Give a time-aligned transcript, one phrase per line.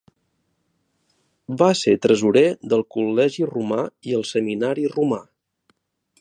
[1.61, 3.81] Va ser tresorer del Col·legi Romà
[4.11, 5.23] i el Seminari Romà.